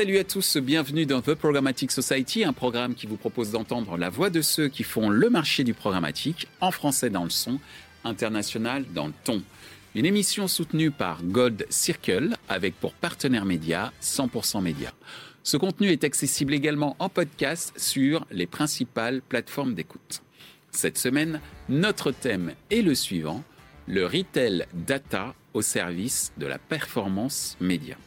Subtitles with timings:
[0.00, 4.08] Salut à tous, bienvenue dans The Programmatic Society, un programme qui vous propose d'entendre la
[4.08, 7.60] voix de ceux qui font le marché du programmatique, en français dans le son,
[8.02, 9.42] international dans le ton.
[9.94, 14.90] Une émission soutenue par Gold Circle avec pour partenaire média 100% Média.
[15.42, 20.22] Ce contenu est accessible également en podcast sur les principales plateformes d'écoute.
[20.70, 23.44] Cette semaine, notre thème est le suivant,
[23.86, 27.98] le retail data au service de la performance média.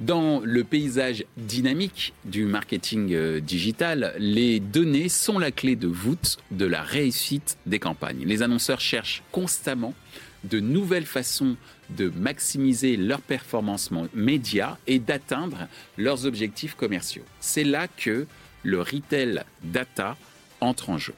[0.00, 6.38] Dans le paysage dynamique du marketing euh, digital, les données sont la clé de voûte
[6.50, 8.24] de la réussite des campagnes.
[8.26, 9.94] Les annonceurs cherchent constamment
[10.42, 11.56] de nouvelles façons
[11.90, 17.24] de maximiser leur performance média et d'atteindre leurs objectifs commerciaux.
[17.38, 18.26] C'est là que
[18.64, 20.16] le retail data
[20.60, 21.14] entre en jeu.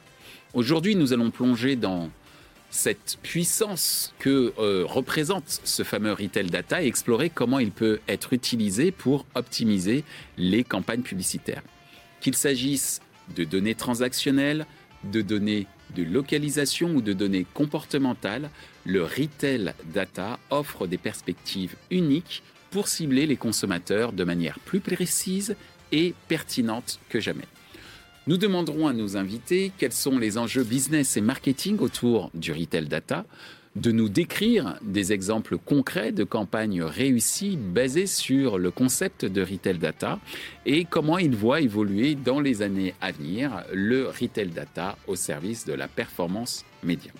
[0.52, 2.10] Aujourd'hui, nous allons plonger dans
[2.70, 8.32] cette puissance que euh, représente ce fameux retail data et explorer comment il peut être
[8.32, 10.04] utilisé pour optimiser
[10.36, 11.62] les campagnes publicitaires.
[12.20, 13.00] Qu'il s'agisse
[13.34, 14.66] de données transactionnelles,
[15.04, 18.50] de données de localisation ou de données comportementales,
[18.84, 25.56] le retail data offre des perspectives uniques pour cibler les consommateurs de manière plus précise
[25.92, 27.44] et pertinente que jamais.
[28.28, 32.86] Nous demanderons à nos invités quels sont les enjeux business et marketing autour du retail
[32.86, 33.24] data,
[33.76, 39.78] de nous décrire des exemples concrets de campagnes réussies basées sur le concept de retail
[39.78, 40.18] data
[40.64, 45.64] et comment ils voient évoluer dans les années à venir le retail data au service
[45.64, 47.12] de la performance média.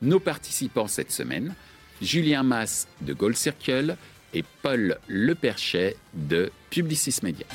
[0.00, 1.54] Nos participants cette semaine,
[2.00, 3.96] Julien Mass de Gold Circle
[4.32, 7.46] et Paul Leperchet de Publicis Media.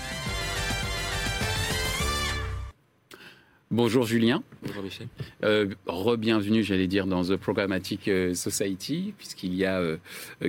[3.72, 4.42] Bonjour Julien.
[4.64, 5.08] Bonjour Michel.
[5.44, 9.98] Euh, Re-bienvenue, j'allais dire, dans The Programmatic euh, Society, puisqu'il y a euh,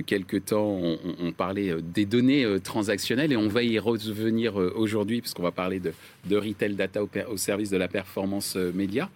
[0.07, 0.81] quelques temps,
[1.19, 6.35] on, parlait des données transactionnelles et on va y revenir aujourd'hui, puisqu'on va parler de,
[6.35, 9.09] retail data au, service de la performance média.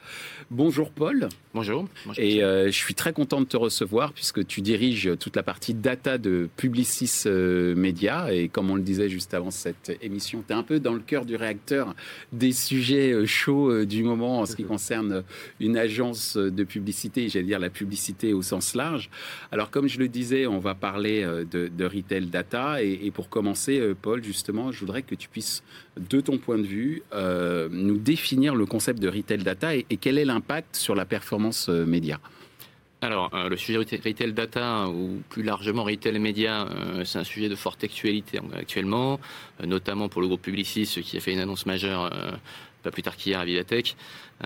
[0.51, 1.27] Bonjour Paul.
[1.53, 1.87] Bonjour.
[2.17, 6.17] et je suis très content de te recevoir, puisque tu diriges toute la partie data
[6.17, 8.31] de Publicis Media.
[8.33, 10.99] Et comme on le disait juste avant cette émission, tu es un peu dans le
[10.99, 11.95] cœur du réacteur
[12.31, 15.23] des sujets chauds du du moment en ce qui concerne
[15.59, 19.09] une agence de publicité, j'allais dire la publicité au sens large.
[19.51, 23.79] Alors comme je le disais, on va parler euh, de, retail data et, pour commencer,
[23.79, 25.63] euh, Paul, justement, je voudrais que tu puisses,
[25.97, 30.17] de ton point de vue, euh, nous définir le concept de retail data et, quel
[30.17, 32.19] est l'impact sur la performance média.
[33.01, 36.67] Alors, le sujet retail data, ou plus largement retail média,
[37.03, 39.19] c'est un sujet de forte actualité actuellement,
[39.63, 42.09] notamment pour le groupe Publicis, qui a fait une annonce majeure
[42.85, 43.95] pas plus tard qu'hier à Vivatech,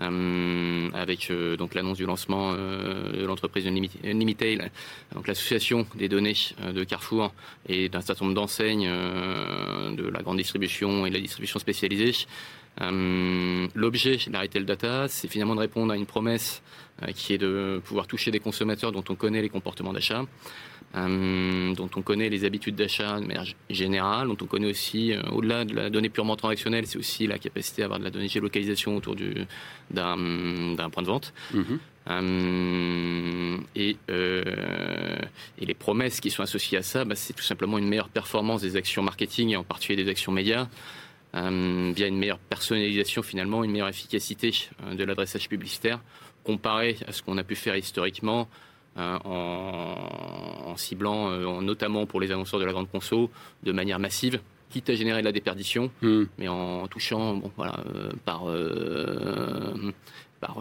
[0.00, 4.70] euh, avec euh, donc l'annonce du lancement euh, de l'entreprise Unlimitail,
[5.14, 6.36] donc l'association des données
[6.74, 7.34] de Carrefour
[7.68, 12.26] et d'un certain nombre d'enseignes de la grande distribution et de la distribution spécialisée.
[12.78, 16.62] L'objet de la retail data, c'est finalement de répondre à une promesse
[17.14, 20.24] qui est de pouvoir toucher des consommateurs dont on connaît les comportements d'achat.
[20.96, 25.22] Euh, dont on connaît les habitudes d'achat de manière générale, dont on connaît aussi, euh,
[25.30, 28.26] au-delà de la donnée purement transactionnelle, c'est aussi la capacité à avoir de la donnée
[28.26, 29.14] géolocalisation autour
[29.90, 30.16] d'un
[30.90, 31.32] point de vente.
[31.54, 31.78] Mhm.
[32.08, 37.86] Euh, et, et, les promesses qui sont associées à ça, bah, c'est tout simplement une
[37.86, 40.66] meilleure performance des actions marketing et en particulier des actions médias.
[41.32, 44.52] Via une meilleure personnalisation finalement, une meilleure efficacité
[44.92, 46.00] de l'adressage publicitaire
[46.44, 48.48] comparé à ce qu'on a pu faire historiquement
[48.96, 53.30] euh, en, ciblant euh, notamment pour les annonceurs de la grande conso
[53.62, 56.24] de manière massive quitte à générer de la déperdition, hmm.
[56.38, 58.44] mais en touchant bon, voilà, euh, par,
[60.40, 60.54] par,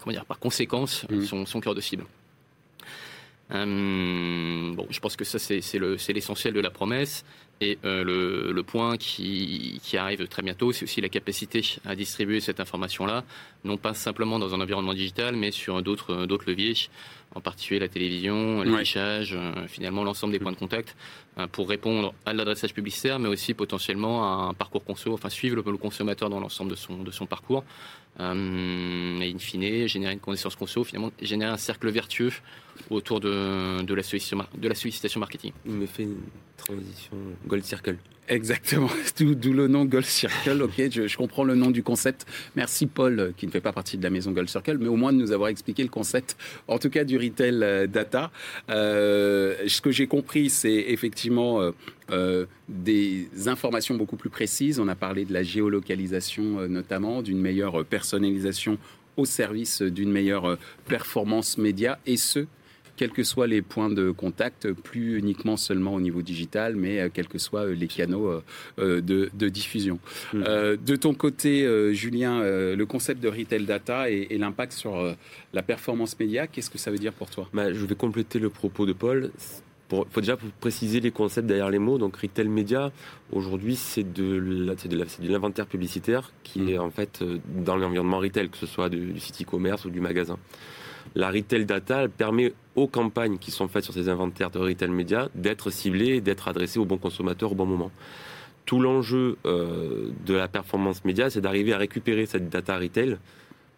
[0.00, 1.22] comment dire, par conséquence hmm.
[1.22, 2.04] son, son, cœur de cible.
[3.50, 7.24] Bon, je pense que ça, c'est l'essentiel de la promesse.
[7.60, 12.60] Et le, le, point qui, arrive très bientôt, c'est aussi la capacité à distribuer cette
[12.60, 13.24] information-là,
[13.64, 16.14] non pas simplement dans un environnement digital, mais sur d'autres
[16.46, 16.74] leviers,
[17.38, 20.96] en particulier la télévision, l'affichage, euh, finalement l'ensemble des points de contact,
[21.38, 25.56] euh, pour répondre à l'adressage publicitaire, mais aussi potentiellement à un parcours conso, enfin suivre
[25.56, 27.64] le, consommateur dans l'ensemble de son, de son parcours,
[28.18, 32.32] euh, et in fine, générer une connaissance conso, finalement générer un cercle vertueux
[32.90, 35.52] autour de, de, la, sollicitation, de la sollicitation marketing.
[35.64, 36.16] Il me fait une
[36.56, 37.98] transition Gold Circle.
[38.28, 40.62] Exactement, d'où le nom Gold Circle.
[40.62, 42.26] Ok, je, comprends le nom du concept.
[42.56, 45.12] Merci Paul, qui ne fait pas partie de la maison Gold Circle, mais au moins
[45.12, 46.36] de nous avoir expliqué le concept,
[46.66, 48.30] en tout cas du retail euh, data.
[48.68, 51.72] Euh, ce que j'ai compris, c'est effectivement
[52.10, 54.78] euh, des informations beaucoup plus précises.
[54.78, 58.76] On a parlé de la géolocalisation notamment, d'une meilleure personnalisation
[59.16, 62.46] au service d'une meilleure performance média, et ce,
[62.98, 67.28] quels que soient les points de contact, plus uniquement seulement au niveau digital, mais quels
[67.28, 68.42] que soient les canaux
[68.78, 69.98] de, diffusion.
[70.34, 70.42] Mm.
[70.84, 75.16] de ton côté, Julien, le concept de retail data et, l'impact sur
[75.52, 77.48] la performance média, qu'est-ce que ça veut dire pour toi?
[77.52, 79.30] Bah, Je vais compléter le propos de Paul.
[79.90, 81.98] Il faut déjà préciser les concepts derrière les mots.
[81.98, 82.92] Donc, retail média,
[83.32, 84.66] aujourd'hui, c'est de,
[85.22, 86.68] l'inventaire publicitaire qui mm.
[86.68, 90.38] est en fait dans l'environnement retail, que ce soit du, site e-commerce ou du magasin.
[91.14, 95.28] La retail data permet aux campagnes qui sont faites sur ces inventaires de retail média
[95.34, 97.90] d'être ciblées et d'être adressées aux bons consommateurs au bon moment.
[98.66, 103.16] Tout l'enjeu euh, de la performance média, c'est d'arriver à récupérer cette data retail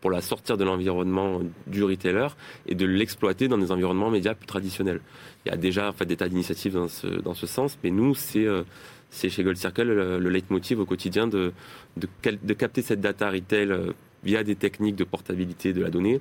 [0.00, 2.29] pour la sortir de l'environnement du retailer
[2.67, 5.00] et de l'exploiter dans des environnements médias plus traditionnels.
[5.44, 7.91] Il y a déjà en fait, des tas d'initiatives dans ce, dans ce sens, mais
[7.91, 8.62] nous, c'est euh,
[9.12, 11.53] chez Gold Circle le, leitmotiv au quotidien de,
[11.97, 12.09] de,
[12.43, 13.93] de, capter cette data retail euh,
[14.25, 16.21] via des techniques de portabilité de la donnée.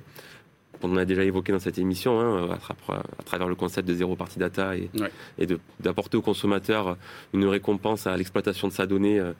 [0.82, 4.38] On a déjà évoqué dans cette émission, hein, à, travers le concept de zéro partie
[4.38, 4.90] data et,
[5.38, 5.46] et
[5.80, 6.96] d'apporter au consommateur
[7.34, 9.32] une récompense à l'exploitation de sa donnée euh,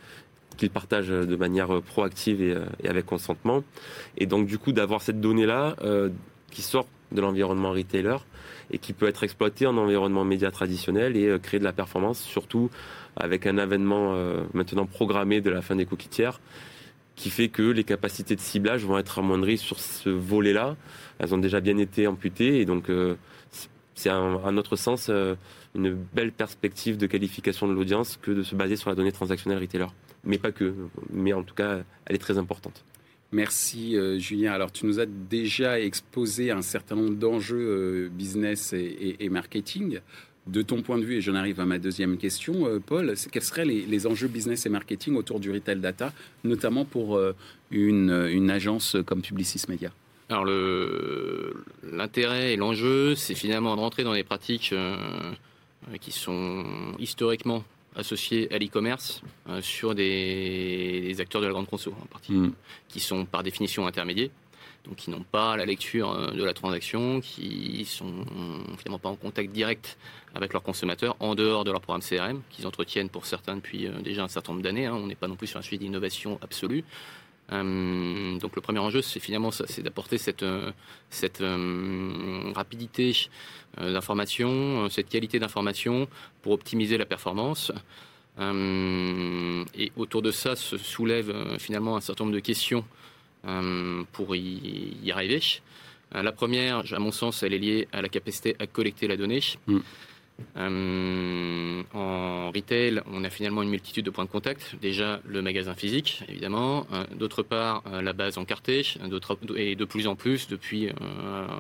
[0.60, 3.64] qu'ils partagent de manière euh, proactive euh, et, avec consentement.
[4.18, 6.10] Et donc du coup d'avoir cette donnée-là euh,
[6.50, 8.16] qui sort de l'environnement retailer
[8.70, 12.70] et qui peut être exploitée en environnement média traditionnel et créer de la performance, surtout
[13.16, 14.14] avec un avènement
[14.54, 16.40] maintenant programmé de la fin des cookies tiers
[17.20, 20.76] qui fait que les capacités de ciblage vont être amoindries sur ce volet-là.
[21.18, 22.90] Elles ont déjà bien été amputées et donc
[23.94, 25.10] c'est à notre sens
[25.74, 29.60] une belle perspective de qualification de l'audience que de se baser sur la donnée transactionnelle
[29.60, 29.86] retailer
[30.24, 30.74] mais pas que.
[31.12, 32.84] Mais en tout cas, elle est très importante.
[33.32, 34.52] Merci euh, Julien.
[34.52, 40.00] Alors tu nous as déjà exposé un certain nombre d'enjeux euh, business et, marketing.
[40.46, 43.42] De ton point de vue, et j'en arrive à ma deuxième question, euh, Paul, quels
[43.42, 46.12] seraient les, enjeux business et marketing autour du retail data,
[46.44, 47.20] notamment pour
[47.70, 49.92] une, une, agence comme Publicis Media?
[50.28, 50.46] Alors
[51.82, 54.74] l'intérêt et l'enjeu, c'est finalement de rentrer dans des pratiques
[56.00, 56.64] qui sont
[56.98, 57.64] historiquement
[57.96, 62.52] associés à l'e-commerce euh, sur des, acteurs de la grande conso en partie, mm.
[62.88, 64.30] qui sont par définition intermédiaires,
[64.86, 68.24] donc qui n'ont pas la lecture euh, de la transaction, qui sont
[68.78, 69.98] finalement pas en contact direct
[70.34, 74.00] avec leurs consommateurs en dehors de leur programme CRM, qu'ils entretiennent pour certains depuis euh,
[74.00, 74.86] déjà un certain nombre d'années.
[74.86, 74.94] Hein.
[74.94, 76.84] On n'est pas non plus sur un sujet d'innovation absolue.
[77.52, 80.44] Euh, donc le premier enjeu, c'est finalement c'est d'apporter cette,
[82.54, 83.12] rapidité
[83.76, 86.08] d'information, cette qualité d'information
[86.42, 87.72] pour optimiser la performance.
[88.38, 92.84] et autour de ça se soulève finalement un certain nombre de questions
[94.12, 95.40] pour y, arriver.
[96.12, 99.40] la première, à mon sens, elle est liée à la capacité à collecter la donnée.
[99.66, 99.78] Mm.
[100.56, 104.76] Euh, en retail, on a finalement une multitude de points de contact.
[104.80, 106.86] Déjà, le magasin physique, évidemment.
[106.92, 108.82] Euh, d'autre part, euh, la base encartée.
[109.56, 110.88] Et de plus en plus, depuis,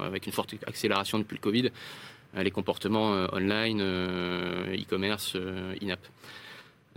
[0.04, 1.70] avec une forte accélération depuis le Covid,
[2.36, 5.36] les comportements online, e-commerce,
[5.82, 6.00] in-app.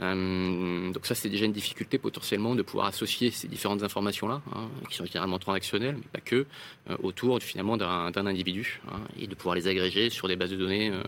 [0.02, 4.70] Euh, donc ça, c'est déjà une difficulté potentiellement de pouvoir associer ces différentes informations-là, hein,
[4.90, 6.46] qui sont généralement transactionnelles, mais pas que,
[6.90, 10.58] euh, autour finalement d'un individu, hein, et de pouvoir les agréger sur des bases de
[10.58, 11.02] données euh,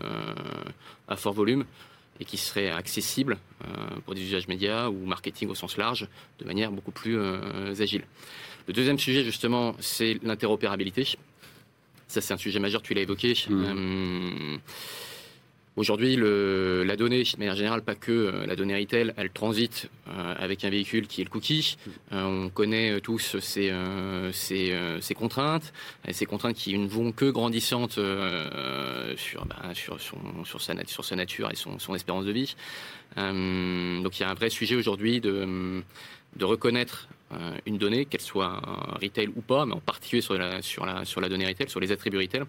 [1.08, 1.64] à fort volume
[2.18, 3.36] et qui seraient accessibles
[4.06, 7.18] pour des usages médias ou marketing au sens large de manière beaucoup plus
[7.78, 8.04] agile.
[8.66, 11.06] Le deuxième sujet, justement, c'est l'interopérabilité.
[12.08, 13.34] Ça, c'est un sujet majeur, tu l'as évoqué.
[13.50, 14.56] Mmh.
[15.76, 20.34] Aujourd'hui, la donnée, de manière générale, pas que euh, la donnée retail, elle transite euh,
[20.38, 21.76] avec un véhicule qui est le cookie.
[22.12, 23.74] Euh, on connaît tous ces,
[25.14, 25.74] contraintes,
[26.10, 27.92] ces contraintes qui ne vont que grandissantes
[29.16, 32.56] sur, bah, sur, sa, nature et son, espérance de vie.
[33.16, 35.82] donc il y a un vrai sujet aujourd'hui de,
[36.40, 37.06] reconnaître
[37.66, 38.62] une donnée, qu'elle soit
[39.02, 42.18] retail ou pas, mais en particulier sur la, sur la donnée retail, sur les attributs
[42.18, 42.44] retail.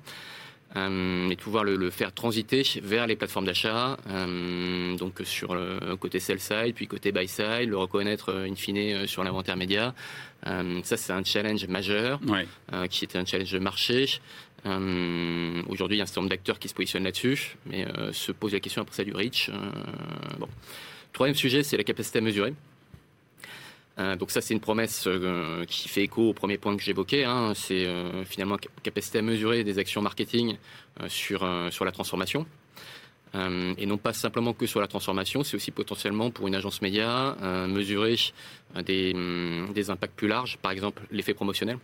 [0.78, 5.96] Euh, et de pouvoir le, faire transiter vers les plateformes d'achat, euh, donc sur le
[5.96, 9.94] côté sell side, puis côté buy side, le reconnaître euh, in fine sur l'inventaire média.
[10.44, 12.20] ça, c'est un challenge majeur,
[12.90, 14.20] qui était un challenge de marché.
[14.66, 18.54] Aujourd'hui, il y a un certain nombre d'acteurs qui se positionnent là-dessus, mais se pose
[18.54, 19.50] la question après ça du reach.
[20.38, 20.48] bon.
[21.14, 22.54] Troisième sujet, c'est la capacité à mesurer.
[24.00, 27.24] Euh, donc ça, c'est une promesse euh, qui fait écho au premier point que j'évoquais.
[27.24, 27.54] Hein.
[27.56, 30.58] c'est euh, finalement capacité à mesurer des actions marketing
[31.08, 32.46] sur, sur la transformation.
[33.36, 37.36] et non pas simplement que sur la transformation, c'est aussi potentiellement pour une agence média
[37.68, 38.16] mesurer
[38.84, 41.78] des, hum, des, impacts plus larges, par exemple l'effet promotionnel.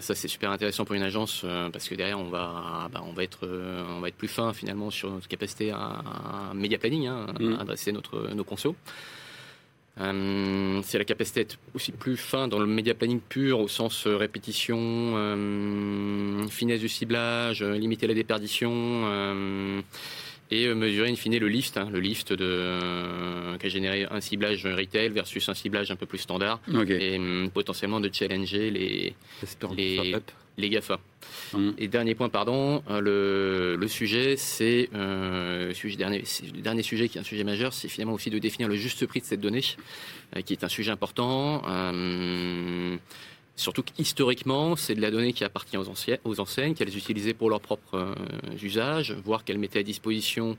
[0.00, 3.22] ça c'est super intéressant pour une agence parce que derrière on va, bah, on va,
[3.22, 7.42] être, on va être plus fin finalement sur notre capacité à, média planning, hein, à
[7.42, 7.56] mmh.
[7.58, 8.76] adresser notre, nos consos.
[9.98, 14.06] Euh, c'est la capacité d'être aussi plus fin dans le média planning pur au sens
[14.06, 19.82] euh, répétition, euh, finesse du ciblage, limiter la déperdition
[20.50, 24.64] et mesurer in fine le lift, hein, le lift de, qui a généré un ciblage
[24.64, 27.18] retail versus un ciblage un peu plus standard et
[27.52, 29.16] potentiellement de challenger les,
[29.76, 30.14] les,
[30.58, 30.98] les GAFA.
[31.52, 31.74] Hum.
[31.78, 36.22] Et dernier point, pardon, le, le sujet, c'est euh, sujet dernier,
[36.54, 39.06] le dernier sujet qui est un sujet majeur, c'est finalement aussi de définir le juste
[39.06, 39.62] prix de cette donnée,
[40.36, 41.62] euh, qui est un sujet important.
[41.66, 42.96] Euh,
[43.56, 47.50] surtout qu'historiquement, c'est de la donnée qui appartient aux, anciennes, aux enseignes, qu'elles utilisaient pour
[47.50, 48.14] leurs propres euh,
[48.62, 50.56] usages, voire qu'elles mettaient à disposition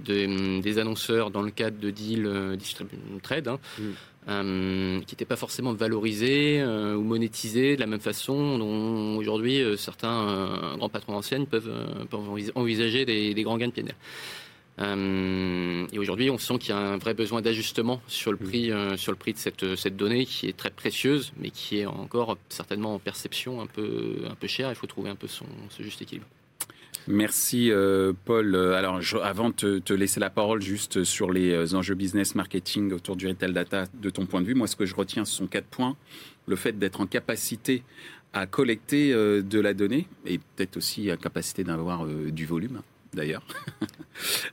[0.00, 2.56] de, des annonceurs dans le cadre de deals euh,
[3.22, 3.48] trade.
[3.48, 3.58] Hein.
[3.78, 3.94] Hum.
[4.26, 9.60] Euh, qui n'étaient pas forcément valorisés euh, ou monétisés de la même façon dont aujourd'hui
[9.60, 11.70] euh, certains grands patrons d'anciennes peuvent,
[12.54, 13.94] envisager des, grands gains de PNL.
[15.92, 19.12] et aujourd'hui, on sent qu'il y a un vrai besoin d'ajustement sur le prix, sur
[19.12, 22.94] le prix de cette, cette donnée qui est très précieuse, mais qui est encore certainement
[22.94, 24.70] en perception un peu, un peu chère.
[24.70, 26.26] Il faut trouver un peu son, ce juste équilibre.
[27.06, 28.54] Merci euh, Paul.
[28.54, 32.92] Euh, alors avant de te, laisser la parole juste sur les euh, enjeux business marketing
[32.92, 35.34] autour du retail data de ton point de vue, moi ce que je retiens ce
[35.34, 35.96] sont quatre points.
[36.46, 37.82] Le fait d'être en capacité
[38.32, 42.82] à collecter de la donnée et peut-être aussi à capacité d'avoir du volume
[43.14, 43.44] d'ailleurs.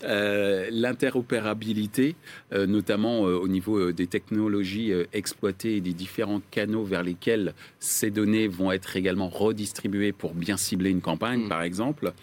[0.04, 2.16] Euh, l'interopérabilité,
[2.52, 8.10] euh, notamment euh, au niveau des technologies exploitées et des différents canaux vers lesquels ces
[8.10, 11.50] données vont être également redistribuées pour bien cibler une campagne, mm.
[11.50, 12.14] par exemple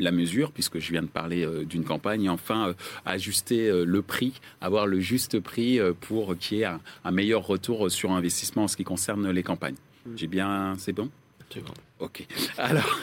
[0.00, 4.86] la mesure, puisque je viens de parler d'une campagne, et enfin ajuster le prix, avoir
[4.86, 8.76] le juste prix pour qu'il y ait un, un, meilleur retour sur investissement en ce
[8.76, 9.76] qui concerne les campagnes.
[10.04, 10.10] Mm.
[10.16, 11.08] J'ai bien, c'est bon?
[11.98, 12.26] Ok.
[12.58, 13.00] Alors,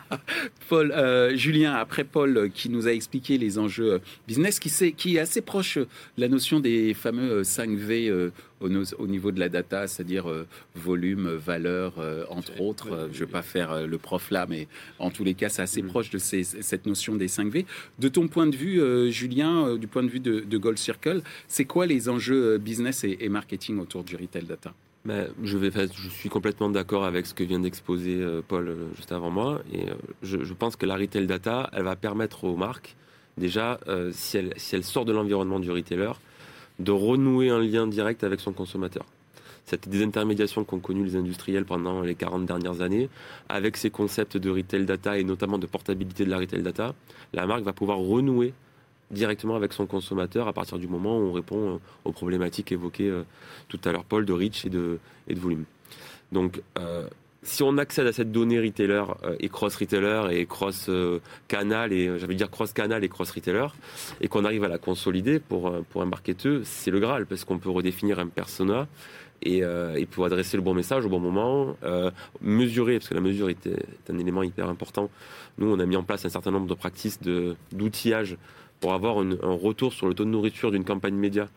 [0.70, 4.68] Paul, euh, Julien, après Paul euh, qui nous a expliqué les enjeux euh, business, qui,
[4.68, 5.86] est, qui est assez proche de
[6.16, 10.24] la notion des fameux 5V au, niveau de la data, c'est-à-dire
[10.74, 11.94] volume, valeur,
[12.30, 13.08] entre autres.
[13.12, 14.68] je ne vais pas faire le prof là, mais
[15.00, 15.88] en tous les cas, c'est assez mm.
[15.88, 17.66] proche de cette notion des 5V.
[17.98, 21.86] De ton point de vue, Julien, du point de vue de, Gold Circle, c'est quoi
[21.86, 24.72] les enjeux business et marketing autour du retail data?
[25.06, 29.60] Je, suis complètement d'accord avec ce que vient d'exposer euh, Paul euh, juste avant moi.
[29.72, 32.96] Et euh, je, pense que la retail data, elle va permettre aux marques,
[33.36, 33.78] déjà,
[34.12, 36.12] si, elle, si sort de l'environnement du retailer,
[36.78, 39.04] de renouer un lien direct avec son consommateur.
[39.64, 43.08] C'était des intermédiations qu'ont connues les industriels pendant les 40 dernières années.
[43.48, 46.94] Avec ces concepts de retail data et notamment de portabilité de la retail data,
[47.32, 48.54] la marque va pouvoir renouer
[49.12, 53.10] directement avec son consommateur à partir du moment où on répond euh, aux problématiques évoquées
[53.10, 53.22] euh,
[53.68, 55.64] tout à l'heure, Paul, de reach et de, et de volume.
[56.32, 57.06] Donc, euh,
[57.42, 59.02] si on accède à cette donnée retailer
[59.40, 60.88] et cross retailer et cross
[61.48, 63.66] canal et j'avais dire cross canal et cross retailer
[64.20, 67.58] et qu'on arrive à la consolider pour pour un marketeur, c'est le graal parce qu'on
[67.58, 68.86] peut redéfinir un persona
[69.42, 69.62] et,
[69.96, 71.74] et pour adresser le bon message au bon moment,
[72.40, 73.68] mesurer parce que la mesure est,
[74.08, 75.10] un élément hyper important.
[75.58, 77.18] Nous, on a mis en place un certain nombre de pratiques
[77.72, 78.38] d'outillage
[78.82, 81.48] pour avoir un retour sur le taux de nourriture d'une campagne média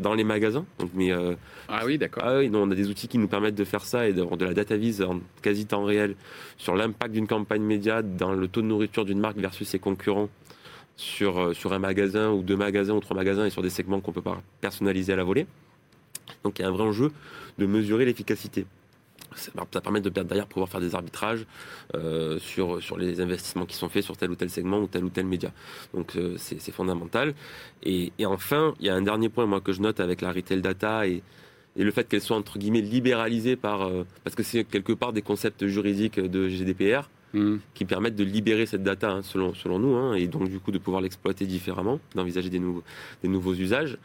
[0.00, 0.64] dans les magasins.
[0.78, 1.34] Donc, mais, euh,
[1.68, 2.22] ah oui, d'accord.
[2.24, 4.38] Ah oui, non, on a des outils qui nous permettent de faire ça et d'avoir
[4.38, 6.14] de la data vise en quasi temps réel
[6.56, 10.30] sur l'impact d'une campagne média dans le taux de nourriture d'une marque versus ses concurrents
[10.96, 14.00] sur, euh, sur un magasin ou deux magasins ou trois magasins et sur des segments
[14.00, 15.46] qu'on peut pas personnaliser à la volée.
[16.44, 17.12] Donc il y a un vrai enjeu
[17.58, 18.64] de mesurer l'efficacité
[19.34, 21.46] ça permet de derrière pouvoir faire des arbitrages
[21.94, 25.04] euh, sur, sur les investissements qui sont faits sur tel ou tel segment ou tel
[25.04, 25.52] ou tel média.
[25.94, 27.34] Donc euh, c'est fondamental.
[27.82, 30.60] Et, enfin, il y a un dernier point moi que je note avec la retail
[30.60, 31.22] data et,
[31.76, 35.22] le fait qu'elle soit entre guillemets libéralisée par euh, parce que c'est quelque part des
[35.22, 37.08] concepts juridiques de GDPR.
[37.34, 37.56] Mmh.
[37.74, 40.78] qui permettent de libérer cette data hein, selon, nous hein, et donc du coup de
[40.78, 42.82] pouvoir l'exploiter différemment, d'envisager des, nouveaux,
[43.22, 43.98] des nouveaux usages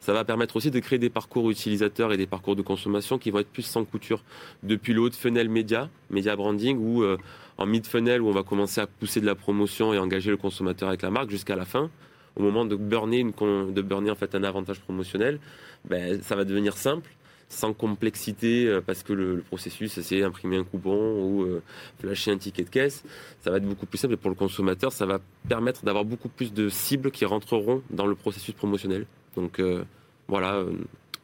[0.00, 3.30] ça va permettre aussi de créer des parcours utilisateurs et des parcours de consommation qui
[3.30, 4.22] vont être plus sans couture.
[4.62, 7.18] Depuis le haut de funnel média, média branding, ou euh,
[7.58, 10.38] en mid funnel où on va commencer à pousser de la promotion et engager le
[10.38, 11.90] consommateur avec la marque jusqu'à la fin.
[12.36, 15.38] Au moment de burner, de burner en fait un avantage promotionnel,
[15.84, 17.10] ben, ça va devenir simple
[17.50, 21.62] sans complexité euh, parce que le, processus c'est imprimer un coupon ou euh,
[21.98, 23.02] flasher un ticket de caisse
[23.42, 26.28] ça va être beaucoup plus simple et pour le consommateur ça va permettre d'avoir beaucoup
[26.28, 29.04] plus de cibles qui rentreront dans le processus promotionnel
[29.36, 29.84] donc euh,
[30.28, 30.64] voilà.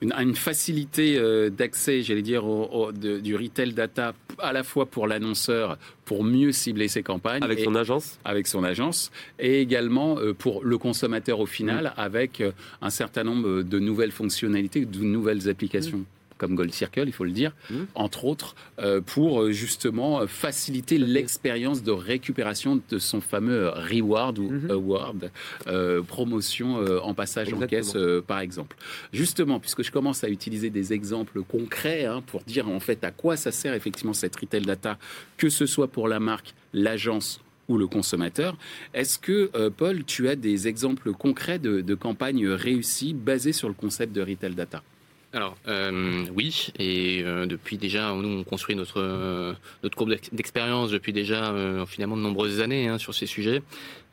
[0.02, 2.44] Une, une, facilité euh, d'accès, j'allais dire,
[2.92, 7.42] du retail data à la fois pour l'annonceur pour mieux cibler ses campagnes.
[7.42, 9.10] Avec son agence Avec son agence.
[9.38, 12.00] Et également pour le consommateur au final mm.
[12.00, 12.42] avec
[12.82, 16.04] un certain nombre de nouvelles fonctionnalités, de nouvelles applications.
[16.38, 17.74] Comme Gold Circle, il faut le dire, mmh.
[17.94, 24.50] entre autres, euh, pour euh, justement faciliter l'expérience de récupération de son fameux reward ou
[24.50, 24.70] mmh.
[24.70, 25.30] award,
[26.06, 28.76] promotion en passage en caisse, par exemple.
[29.12, 33.10] Justement, puisque je commence à utiliser des exemples concrets hein, pour dire en fait à
[33.10, 34.98] quoi ça sert effectivement cette retail data,
[35.36, 38.56] que ce soit pour la marque, l'agence ou le consommateur.
[38.94, 43.74] Est-ce que, Paul, tu as des exemples concrets de, de campagnes réussies basées sur le
[43.74, 44.82] concept de retail data?
[45.36, 49.52] Alors euh, oui, et euh, depuis déjà, nous on construit notre euh,
[49.82, 51.52] notre courbe d'expérience depuis déjà
[51.86, 53.62] finalement de nombreuses années hein, sur ces sujets.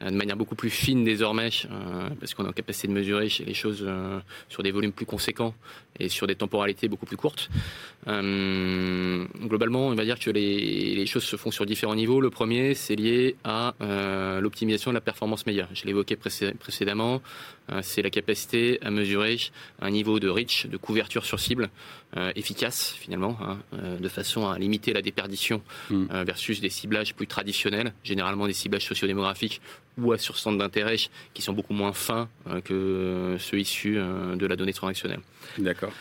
[0.04, 3.30] Euh, de manière beaucoup plus fine désormais, euh, parce qu'on est en capacité de mesurer
[3.46, 4.20] les choses euh,
[4.50, 5.54] sur des volumes plus conséquents
[6.00, 7.50] et sur des temporalités beaucoup plus courtes.
[8.06, 12.20] globalement, on va dire que les, choses se font sur différents niveaux.
[12.20, 13.76] Le premier, c'est lié à
[14.42, 15.70] l'optimisation de la performance média.
[15.74, 17.22] Je l'évoquais précédemment,
[17.82, 19.38] c'est la capacité à mesurer
[19.82, 21.70] un niveau de reach, de couverture sur cible
[22.36, 23.60] efficace finalement, hein,
[24.00, 26.24] de façon à limiter la déperdition mm.
[26.24, 29.62] versus des ciblages plus traditionnels, généralement des ciblages sociodémographiques
[29.98, 30.96] ou sur centres d'intérêt
[31.34, 35.20] qui sont beaucoup moins fins euh, que ceux issus euh, de la donnée transactionnelle.
[35.58, 35.92] D'accord.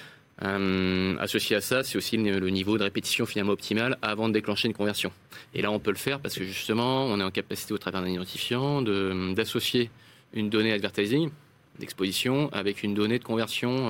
[0.42, 4.66] Euh, associé à ça, c'est aussi le niveau de répétition finalement optimal avant de déclencher
[4.66, 5.12] une conversion.
[5.54, 8.02] Et là, on peut le faire parce que justement, on est en capacité au travers
[8.02, 9.90] d'un identifiant d'associer
[10.32, 11.30] une donnée advertising
[11.78, 13.88] d'exposition avec une donnée de conversion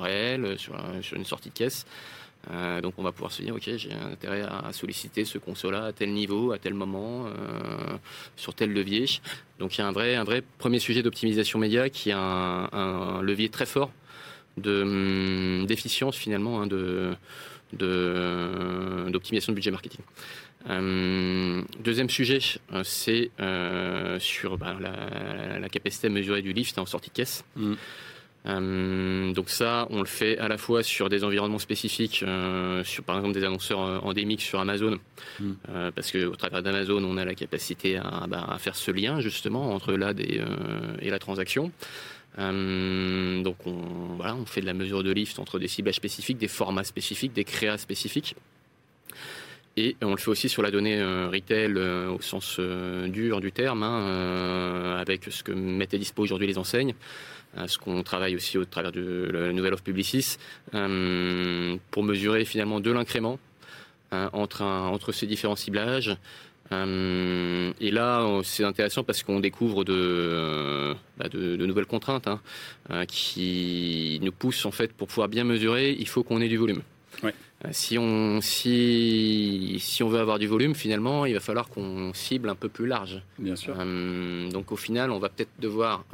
[0.00, 1.86] réelle sur, sur, une sortie de caisse
[2.50, 5.92] euh, donc on va pouvoir se dire, ok, j'ai intérêt à solliciter ce console-là à
[5.92, 7.98] tel niveau, à tel moment, euh,
[8.36, 9.06] sur tel levier.
[9.58, 13.22] Donc il y a un vrai, un vrai premier sujet d'optimisation média qui a un,
[13.22, 13.90] levier très fort
[14.64, 17.14] hum, d'efficience finalement, hein, de
[17.74, 20.00] d'optimisation de, budget marketing.
[20.70, 22.38] Euh, deuxième sujet,
[22.82, 23.30] c'est
[24.20, 27.44] sur bah, la, capacité à mesurer du lift en sortie de caisse.
[27.56, 27.74] Mm.
[28.48, 33.04] Euh, donc ça, on le fait à la fois sur des environnements spécifiques, euh, sur
[33.04, 34.98] par exemple des annonceurs euh, endémiques sur Amazon,
[35.40, 35.52] hmm.
[35.94, 39.92] parce qu'au travers d'Amazon, on a la capacité bah, à, faire ce lien justement entre
[39.92, 40.40] l'AD et,
[41.00, 41.70] et la transaction.
[42.38, 46.48] donc on, voilà, on fait de la mesure de lift entre des ciblages spécifiques, des
[46.48, 48.34] formats spécifiques, des créas spécifiques.
[49.76, 54.96] Et on le fait aussi sur la donnée retail au sens dur du terme, hein,
[54.98, 56.94] avec ce que mettent à dispo aujourd'hui les enseignes
[57.66, 60.36] ce qu'on travaille aussi au travers de la nouvelle offre Publicis,
[60.74, 63.38] euh, pour mesurer finalement de l'incrément
[64.12, 66.16] euh, entre, entre ces différents ciblages.
[66.70, 72.40] Euh, et là, c'est intéressant parce qu'on découvre de, bah, de, nouvelles contraintes hein,
[73.06, 76.82] qui nous poussent en fait pour pouvoir bien mesurer, il faut qu'on ait du volume.
[77.72, 82.48] Si on, si, si on veut avoir du volume, finalement, il va falloir qu'on cible
[82.50, 83.20] un peu plus large.
[83.36, 83.74] Bien sûr.
[84.52, 86.04] donc au final, on va peut-être devoir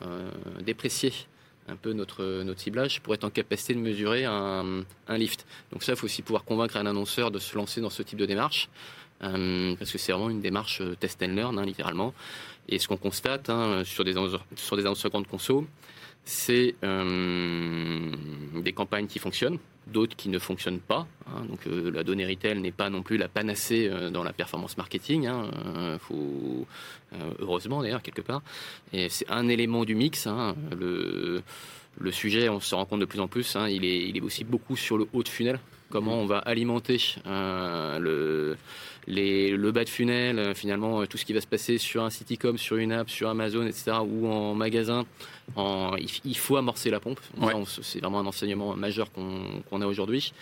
[0.64, 1.12] déprécier
[1.68, 5.46] un peu notre, ciblage pour être en capacité de mesurer un, un lift.
[5.72, 8.18] Donc ça, il faut aussi pouvoir convaincre un annonceur de se lancer dans ce type
[8.18, 8.68] de démarche,
[9.20, 12.12] parce que c'est vraiment une démarche euh, test and learn, hein, littéralement.
[12.68, 14.14] Et ce qu'on constate hein, sur, des
[14.56, 15.66] sur des annonceurs grande conso,
[16.24, 18.10] c'est euh,
[18.62, 21.06] des campagnes qui fonctionnent, d'autres qui ne fonctionnent pas.
[21.26, 21.44] Hein.
[21.48, 24.76] donc euh, la donnée retail n'est pas non plus la panacée euh, dans la performance
[24.78, 25.26] marketing.
[25.26, 25.98] Hein.
[26.00, 26.66] faut,
[27.40, 28.42] heureusement d'ailleurs quelque part.
[28.92, 30.26] Et c'est un élément du mix.
[30.26, 30.56] Hein.
[30.78, 31.42] le,
[31.98, 34.44] le sujet, on se rend compte de plus en plus, il, est, il est aussi
[34.44, 35.60] beaucoup sur le haut de funnel.
[35.90, 38.56] Comment on va alimenter le
[39.06, 42.10] le bas de funnel, euh, finalement, euh, tout ce qui va se passer sur un
[42.10, 45.04] site sur une app, sur Amazon, etc., ou en magasin,
[45.56, 47.20] il, faut amorcer la pompe.
[47.82, 50.32] C'est vraiment un enseignement majeur qu'on a aujourd'hui.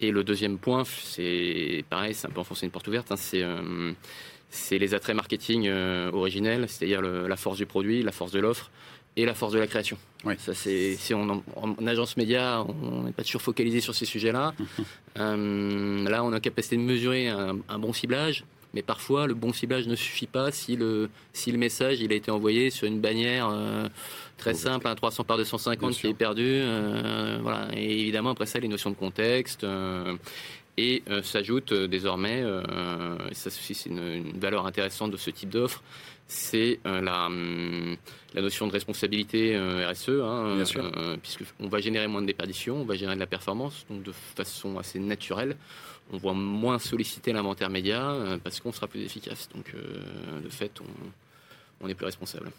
[0.00, 3.92] Et le deuxième point, c'est pareil, c'est un peu enfoncer une porte ouverte, hein, euh,
[4.48, 5.68] c'est les attraits marketing
[6.12, 8.70] originels, c'est-à-dire la force du produit, la force de l'offre
[9.18, 9.98] et la force de la création.
[10.38, 14.54] Ça, c'est, si on, en, agence média, on n'est pas toujours focalisé sur ces sujets-là.
[15.18, 19.52] Euh, là, on a la capacité de mesurer un, bon ciblage, mais parfois, le bon
[19.52, 23.00] ciblage ne suffit pas si le, si le message il a été envoyé sur une
[23.00, 23.88] bannière euh,
[24.36, 26.46] très simple, un 300 par 250 qui est perdu.
[26.46, 27.66] Euh, voilà.
[27.74, 29.66] Et évidemment, après ça, les notions de contexte.
[30.76, 32.44] et s'ajoute désormais,
[33.32, 35.82] ça aussi c'est une, une, valeur intéressante de ce type d'offre,
[36.28, 37.96] c'est euh, la, hum,
[38.34, 42.84] la, notion de responsabilité euh, RSE, hein, euh, puisqu'on va générer moins de déperditions, on
[42.84, 45.56] va générer de la performance, donc de façon assez naturelle,
[46.12, 48.14] on va moins solliciter l'inventaire média
[48.44, 49.48] parce qu'on sera plus efficace.
[49.54, 49.74] Donc,
[50.42, 52.50] de fait, on, on est plus responsable.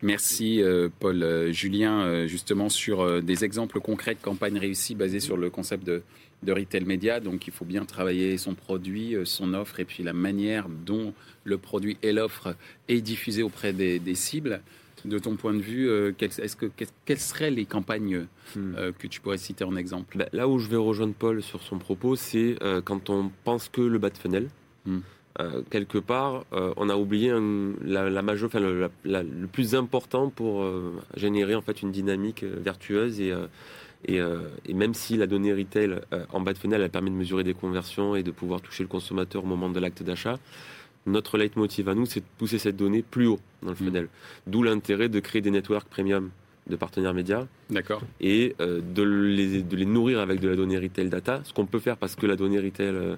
[0.00, 0.62] Merci
[0.98, 1.50] Paul.
[1.50, 6.02] Julien, justement sur des exemples concrets de campagnes réussies basées sur le concept de,
[6.44, 7.20] de retail média.
[7.20, 11.12] Donc il faut bien travailler son produit, son offre et puis la manière dont
[11.48, 12.54] le produit et l'offre
[12.88, 14.60] est diffusé auprès des, cibles.
[15.04, 16.66] De ton point de vue, euh, est-ce que,
[17.04, 18.74] quelles seraient les campagnes hmm.
[18.76, 20.18] euh, que tu pourrais citer en exemple?
[20.18, 23.68] Bah, Là où je vais rejoindre Paul sur son propos, c'est euh, quand on pense
[23.68, 24.48] que le bas de funnel.
[24.86, 25.00] Hmm.
[25.70, 27.32] quelque part, on a oublié
[27.84, 30.64] la, la majeure, enfin, le, le, plus important pour
[31.14, 33.34] générer en fait une dynamique vertueuse et,
[34.06, 34.18] et,
[34.66, 36.00] et, même si la donnée retail
[36.32, 38.88] en bas de funnel, elle permet de mesurer des conversions et de pouvoir toucher le
[38.88, 40.38] consommateur au moment de l'acte d'achat,
[41.08, 43.78] notre leitmotiv à nous, c'est de pousser cette donnée plus haut dans le mm.
[43.78, 44.08] funnel.
[44.46, 46.30] D'où l'intérêt de créer des networks premium
[46.68, 47.46] de partenaires médias.
[47.70, 48.02] D'accord.
[48.20, 51.66] Et euh, de, les, de les nourrir avec de la donnée retail data, ce qu'on
[51.66, 53.16] peut faire parce que la donnée retail, euh,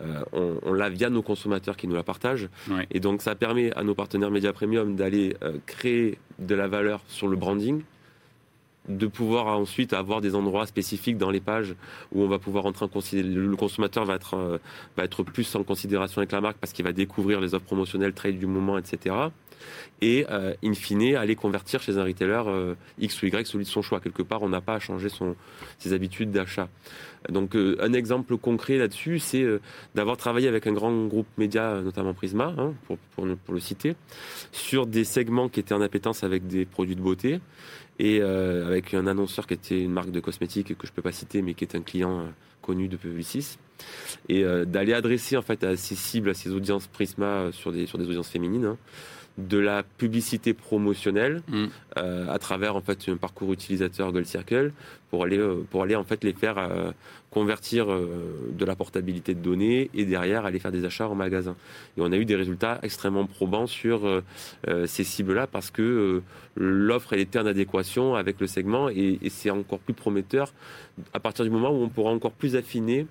[0.00, 2.48] euh, on, l'a via nos consommateurs qui nous la partagent.
[2.90, 7.28] Et donc ça permet à nos partenaires médias premium d'aller créer de la valeur sur
[7.28, 7.82] le branding,
[8.88, 11.74] de pouvoir ensuite avoir des endroits spécifiques dans les pages
[12.12, 13.40] où on va pouvoir entrer en considération.
[13.40, 14.58] Le consommateur va être, euh,
[14.96, 18.12] va être plus en considération avec la marque parce qu'il va découvrir les offres promotionnelles,
[18.12, 19.14] trade du moment, etc.
[20.00, 23.70] Et euh, in fine, aller convertir chez un retailer euh, X ou Y, celui de
[23.70, 24.00] son choix.
[24.00, 25.08] Quelque part, on n'a pas à changer
[25.78, 26.68] ses habitudes d'achat.
[27.28, 29.44] Donc, un exemple concret là-dessus, c'est
[29.96, 33.96] d'avoir travaillé avec un grand groupe média, notamment Prisma, hein, pour, le citer,
[34.52, 37.40] sur des segments qui étaient en appétence avec des produits de beauté
[37.98, 41.12] et euh, avec un annonceur qui était une marque de cosmétiques que je peux pas
[41.12, 42.24] citer, mais qui est un client euh,
[42.62, 43.58] connu de Publicis,
[44.28, 47.86] et euh, d'aller adresser en fait à ces cibles, à ces audiences Prisma sur des
[47.86, 48.64] sur des audiences féminines.
[48.66, 48.76] Hein,
[49.38, 51.66] de la publicité promotionnelle mm.
[51.98, 54.72] euh, à travers en fait un parcours utilisateur Gold Circle
[55.10, 56.90] pour aller euh, pour aller en fait les faire euh,
[57.30, 61.54] convertir de la portabilité de données et derrière aller faire des achats en magasin.
[61.98, 64.22] Et on a eu des résultats extrêmement probants sur
[64.86, 66.22] ces cibles-là parce que
[66.54, 70.54] l'offre elle était en adéquation avec le segment et, et c'est encore plus prometteur
[71.12, 73.06] à partir du moment où on pourra encore plus affiner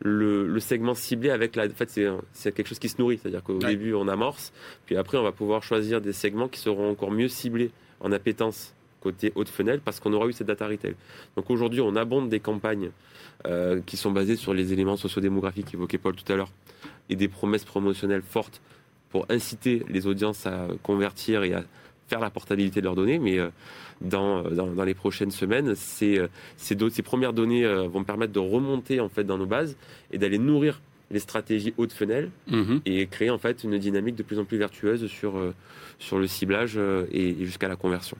[0.00, 1.66] le, segment ciblé avec la.
[1.66, 1.90] En fait,
[2.32, 3.18] c'est quelque chose qui se nourrit.
[3.18, 4.52] C'est-à-dire qu'au début, on amorce,
[4.84, 8.74] puis après, on va pouvoir choisir des segments qui seront encore mieux ciblés en appétence
[9.00, 10.94] côté haute fenêtre parce qu'on aura eu cette data retail.
[11.36, 12.90] Donc aujourd'hui, on abonde des campagnes
[13.46, 16.50] euh, qui sont basées sur les éléments sociodémographiques évoqués Paul tout à l'heure
[17.08, 18.60] et des promesses promotionnelles fortes
[19.10, 21.62] pour inciter les audiences à convertir et à
[22.08, 23.48] faire la portabilité de leurs données, mais euh,
[24.00, 28.38] dans, dans, les prochaines semaines, ces, euh, ces, ces, premières données euh, vont permettre de
[28.38, 29.76] remonter en fait dans nos bases
[30.12, 32.80] et d'aller nourrir les stratégies haute fenêtre mhm.
[32.84, 35.34] et créer en fait une dynamique de plus en plus vertueuse sur,
[36.00, 36.80] sur le ciblage
[37.12, 38.16] et, jusqu'à la conversion.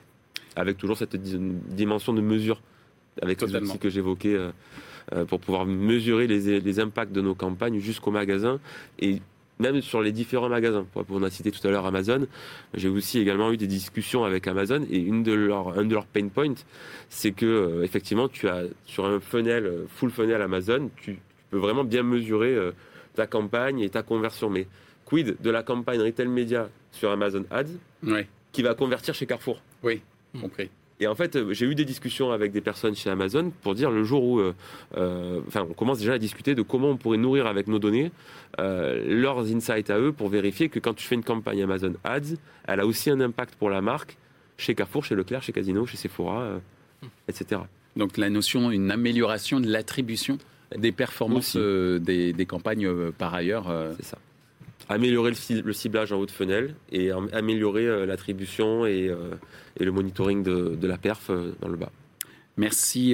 [0.55, 2.61] Avec toujours cette dimension de mesure
[3.21, 4.37] avec les outils que j'évoquais
[5.27, 8.57] pour pouvoir mesurer les, les impacts de nos campagnes jusqu'au magasin
[8.99, 9.21] et
[9.59, 10.85] même sur les différents magasins.
[10.91, 12.27] Pour, on a cité tout à l'heure Amazon,
[12.73, 16.05] j'ai aussi également eu des discussions avec Amazon et une de leurs, un de leurs
[16.05, 16.55] pain points,
[17.09, 21.17] c'est que euh, effectivement, tu as sur un funnel, euh, full funnel Amazon, tu,
[21.49, 22.71] peux vraiment bien mesurer euh,
[23.15, 24.49] ta campagne et ta conversion.
[24.49, 24.67] Mais
[25.05, 29.61] quid de la campagne retail média sur Amazon Ads qui va convertir chez Carrefour?
[29.81, 30.01] Oui,
[30.39, 30.69] compris.
[30.99, 33.91] Et en fait, euh, j'ai eu des discussions avec des personnes chez Amazon pour dire
[33.91, 34.55] le jour où, euh,
[34.97, 38.11] euh, enfin, on commence déjà à discuter de comment on pourrait nourrir avec nos données
[38.57, 42.35] leurs insights à eux pour vérifier que quand tu fais une campagne Amazon Ads,
[42.67, 44.17] elle a aussi un impact pour la marque
[44.57, 46.59] chez Carrefour, chez Leclerc, chez Casino, chez Sephora,
[47.27, 47.61] etc.
[47.95, 50.39] Donc la notion, une amélioration de l'attribution
[50.75, 53.71] des performances des, des, campagnes par ailleurs.
[53.97, 54.17] C'est ça
[54.89, 59.35] améliorer le, ciblage en haut de fenêtre et améliorer euh, l'attribution et, euh,
[59.79, 61.91] et, le monitoring de, la perf euh, dans le bas.
[62.59, 63.13] Merci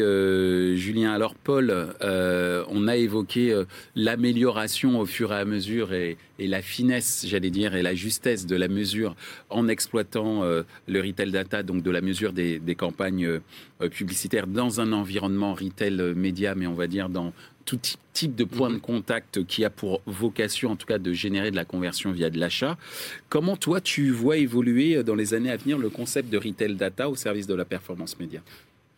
[0.77, 1.11] Julien.
[1.11, 3.53] Alors Paul, on a évoqué
[3.93, 8.55] l'amélioration au fur et à mesure et, la finesse, j'allais dire, et la justesse de
[8.55, 9.17] la mesure
[9.49, 13.41] en exploitant le retail data, donc de la mesure des campagnes
[13.91, 17.33] publicitaires dans un environnement retail média, mais on va dire dans,
[17.65, 17.79] tout
[18.13, 18.81] type de point de mhm.
[18.81, 22.39] contact qui a pour vocation, en tout cas, de générer de la conversion via de
[22.39, 22.77] l'achat.
[23.29, 26.75] Comment toi, tu vois évoluer euh, dans les années à venir le concept de retail
[26.75, 28.41] data au service de la performance média?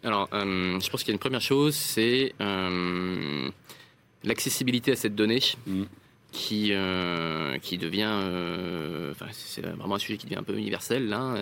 [0.04, 3.50] Alors, euh, je pense qu'il y a une première chose, c'est euh,
[4.24, 5.42] l'accessibilité à cette donnée.
[5.68, 5.86] Mhm.
[6.32, 6.74] Qui,
[7.62, 8.12] qui devient,
[9.32, 11.34] c'est vraiment un sujet qui devient un peu universel là.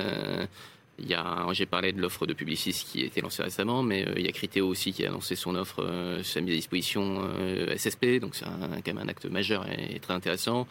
[0.99, 4.07] Il y a, j'ai parlé de l'offre de Publicis qui a été lancée récemment, mais
[4.07, 6.55] euh, il y a Criteo aussi qui a lancé son offre, euh, sa mise à
[6.55, 10.67] disposition euh, SSP, donc c'est quand même un acte majeur et, très intéressant.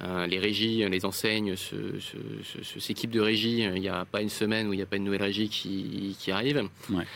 [0.00, 1.54] les régies, les enseignes
[2.78, 3.62] s'équipent de régies.
[3.62, 6.14] Il n'y a pas une semaine où il n'y a pas une nouvelle régie qui,
[6.18, 6.68] qui arrive.
[6.90, 7.06] Ouais.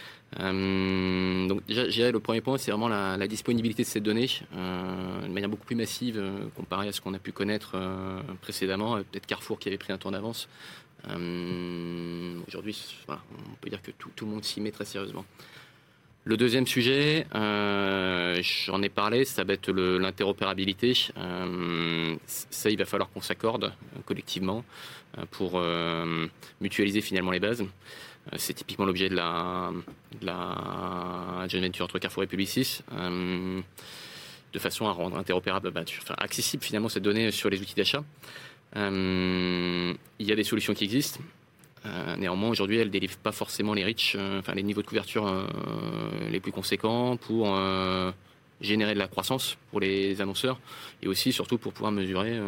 [1.48, 5.66] donc déjà, le premier point, c'est vraiment la, disponibilité de ces données de manière beaucoup
[5.66, 6.22] plus massive
[6.56, 7.76] comparée à ce qu'on a pu connaître
[8.40, 8.96] précédemment.
[8.96, 10.48] Peut-être Carrefour qui avait pris un temps d'avance
[11.08, 12.76] euh, aujourd'hui,
[13.08, 15.24] on peut dire que tout, le monde s'y met très sérieusement.
[16.24, 20.94] Le deuxième sujet, euh, j'en ai parlé, ça va être l'interopérabilité.
[21.16, 23.72] Euh, ça, il va falloir qu'on s'accorde
[24.04, 24.64] collectivement
[25.30, 25.62] pour
[26.60, 27.64] mutualiser finalement les bases.
[28.36, 29.72] C'est typiquement l'objet de la,
[31.48, 32.82] joint venture entre Carrefour et Publicis
[34.52, 35.84] de façon à rendre interopérable, bah,
[36.18, 38.02] accessible finalement cette donnée sur les outils d'achat.
[38.76, 41.20] Il y a des solutions qui existent.
[41.86, 45.26] Euh, néanmoins, aujourd'hui, ne délivre pas forcément les reach, euh, enfin les niveaux de couverture
[45.26, 45.46] euh,
[46.30, 47.56] les plus conséquents pour
[48.60, 50.58] générer de la croissance pour les annonceurs
[51.00, 52.40] et aussi surtout pour pouvoir mesurer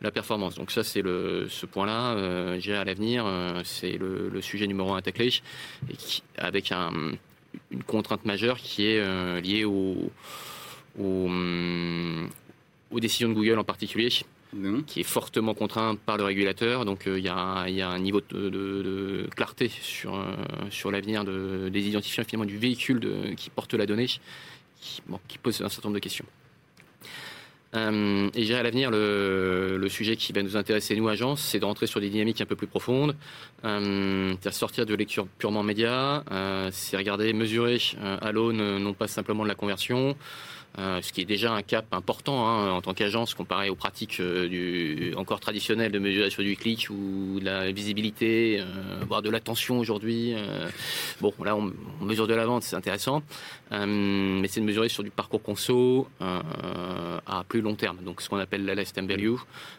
[0.00, 0.54] la performance.
[0.54, 2.14] Donc ça, c'est ce point-là.
[2.14, 3.26] Euh, à l'avenir,
[3.64, 5.30] c'est le, sujet numéro un à tacler
[6.38, 10.08] avec une contrainte majeure qui est liée hum,
[12.90, 14.08] aux décisions de Google en particulier
[14.86, 16.84] qui est fortement contraint par le régulateur.
[16.84, 20.34] Donc euh, il y, a un niveau de, clarté sur, euh,
[20.70, 24.06] sur l'avenir des identifiants finalement du véhicule qui porte la donnée
[24.80, 26.24] qui, pose un certain nombre de questions.
[27.76, 31.64] Euh, et j'ai à l'avenir, le, sujet qui va nous intéresser, nous, agence, c'est de
[31.64, 33.14] rentrer sur des dynamiques un peu plus profondes,
[33.64, 36.24] euh, c'est sortir de lecture purement média,
[36.72, 40.16] c'est regarder, mesurer à l'aune non pas simplement de la conversion,
[40.78, 45.12] ce qui est déjà un cap important hein, en tant qu'agence comparé aux pratiques euh,
[45.16, 50.34] encore traditionnelles de mesuration du clic ou de la visibilité, euh, voire de l'attention aujourd'hui.
[51.20, 53.22] bon, là, on, mesure de la vente, c'est intéressant,
[53.70, 57.98] mais c'est de mesurer sur du parcours conso à plus long terme.
[58.04, 59.34] Donc, ce qu'on appelle la lifetime value,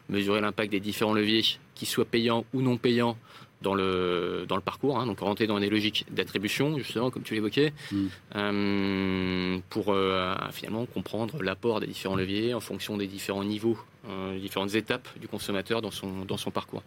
[0.10, 1.43] mesurer l'impact des différents leviers,
[1.75, 3.17] qu'ils soient payants ou non payants,
[3.62, 7.36] dans le, dans le parcours, hein, donc rentrer dans des logiques d'attribution, justement, comme tu
[7.36, 8.06] l'évoquais, mm.
[8.36, 13.78] euh, pour euh, finalement comprendre l'apport des différents leviers en fonction des différents niveaux,
[14.10, 16.84] euh, différentes étapes du consommateur dans son, dans son parcours.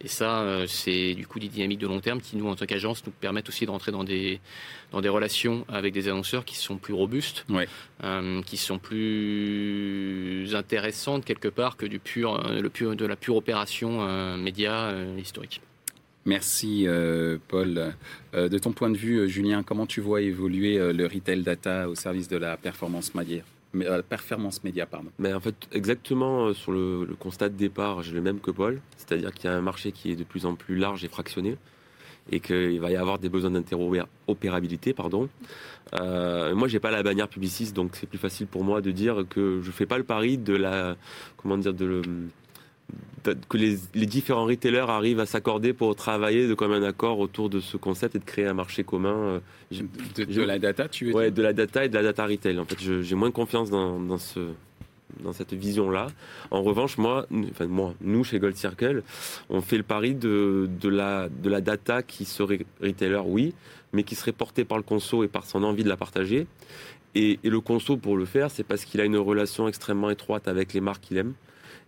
[0.00, 3.06] Et ça, c'est du coup des dynamiques de long terme qui, nous, en tant qu'agence,
[3.06, 4.40] nous permettent aussi de rentrer dans des,
[4.92, 7.46] dans des relations avec des annonceurs qui sont plus robustes,
[8.44, 14.36] qui sont plus intéressantes quelque part que du pur, le pur, de la pure opération
[14.36, 15.62] média historique.
[16.26, 17.94] Merci euh, Paul.
[18.34, 21.88] Euh, de ton point de vue, euh, Julien, comment tu vois évoluer le retail data
[21.88, 23.42] au service de la performance média
[24.08, 25.10] performance média, pardon?
[25.18, 29.34] Mais en fait, exactement sur le, constat de départ, j'ai le même que Paul, c'est-à-dire
[29.34, 31.58] qu'il y a un marché qui est de plus en plus large et fractionné,
[32.32, 35.28] et qu'il va y avoir des besoins d'interopérabilité, pardon.
[35.94, 39.24] Euh, moi, j'ai pas la bannière publiciste, donc c'est plus facile pour moi de dire
[39.28, 40.96] que je fais pas le pari de la,
[41.36, 42.02] comment dire, de,
[43.48, 47.60] que les, différents retailers arrivent à s'accorder pour travailler de comme un accord autour de
[47.60, 49.40] ce concept et de créer un marché commun.
[49.72, 49.82] Euh,
[50.16, 52.58] de, la data, tu veux ouais, de la data et de la data retail.
[52.58, 54.52] En fait, j'ai moins confiance dans, ce,
[55.20, 56.08] dans cette vision-là.
[56.50, 59.02] En revanche, moi, enfin moi, nous chez Gold Circle,
[59.50, 63.54] on fait le pari de, de, la, de la data qui serait retailer, oui,
[63.92, 66.46] mais qui serait portée par le conso et par son envie de la partager.
[67.14, 70.48] Et, et le conso, pour le faire, c'est parce qu'il a une relation extrêmement étroite
[70.48, 71.32] avec les marques qu'il aime.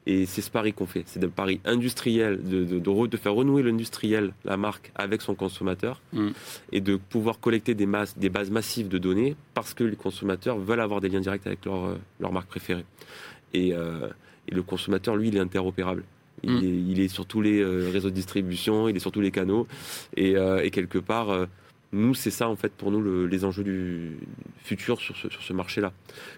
[0.09, 1.03] Et c'est ce pari qu'on fait.
[1.05, 6.29] C'est le pari industriel, de, de, faire renouer l'industriel, la marque, avec son consommateur, mm.
[6.73, 10.59] et de pouvoir collecter des, masses, des bases massives de données parce que les consommateurs
[10.59, 12.87] veulent avoir des liens directs avec leur, euh, leur marque préférée.
[13.53, 14.09] Et, euh,
[14.51, 16.05] et, le consommateur, lui, il est interopérable.
[16.43, 16.57] Il, mm.
[16.57, 19.31] est, il est, sur tous les euh, réseaux de distribution, il est sur tous les
[19.31, 19.67] canaux.
[20.17, 21.47] Et, et quelque part,
[21.93, 24.17] nous, c'est ça, en fait, pour nous, les enjeux du
[24.65, 25.93] futur sur ce, sur ce marché-là.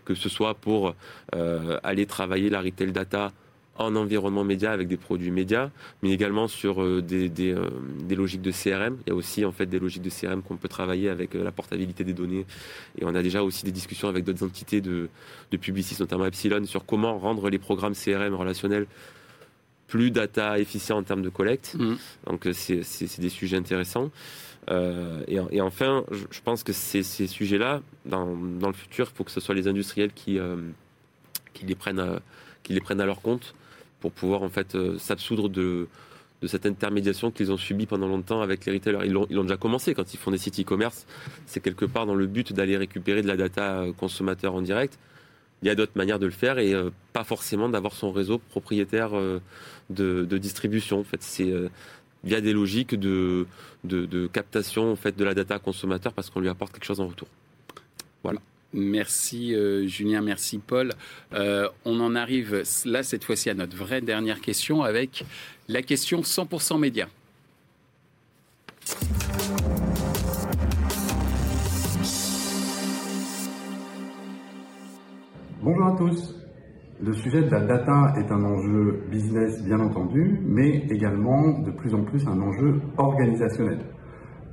[0.05, 0.97] Que ce soit pour
[1.85, 3.31] aller travailler la retail data
[3.77, 5.71] en environnement média avec des produits médias,
[6.03, 8.99] mais également sur euh, des, euh, des, logiques de CRM.
[9.07, 11.43] Il y a aussi en fait des logiques de CRM qu'on peut travailler avec euh,
[11.43, 12.45] la portabilité des données.
[12.99, 15.09] Et on a déjà aussi des discussions avec d'autres entités de,
[15.51, 18.87] de Publicis, notamment Epsilon, sur comment rendre les programmes CRM relationnels
[19.87, 21.75] plus data efficients en termes de collecte.
[21.79, 21.95] Mmh.
[22.27, 24.11] Donc c'est des sujets intéressants.
[24.69, 29.33] et, enfin, je, pense que ces, ces sujets-là, dans, dans, le futur, il faut que
[29.33, 30.39] ce soit les industriels qui,
[31.55, 32.21] qui, les, prennent
[32.63, 33.55] qui les prennent à leur compte
[34.01, 35.87] pour pouvoir en fait euh, s'absoudre de,
[36.47, 39.05] cette intermédiation qu'ils ont subie pendant longtemps avec les retailers.
[39.05, 41.07] Ils l'ont, déjà commencé quand ils font des sites e-commerce.
[41.47, 44.99] C'est quelque part dans le but d'aller récupérer de la data euh, consommateur en direct.
[45.63, 48.39] Il y a d'autres manières de le faire et euh, pas forcément d'avoir son réseau
[48.39, 49.11] propriétaire
[49.91, 51.01] de, distribution.
[51.01, 51.53] En fait, c'est
[52.25, 53.47] via des logiques de,
[53.85, 57.01] de, de, captation en fait, de la data consommateur parce qu'on lui apporte quelque chose
[57.01, 57.29] en retour.
[58.23, 58.41] Voilà.
[58.73, 60.93] Merci euh, Julien, merci Paul.
[61.35, 65.25] Euh, on en arrive là cette fois-ci à notre vraie dernière question avec
[65.69, 67.09] la question 100% média.
[75.63, 76.35] Bonjour à tous.
[77.03, 81.95] Le sujet de la data est un enjeu business bien entendu, mais également de plus
[81.95, 83.79] en plus un enjeu organisationnel.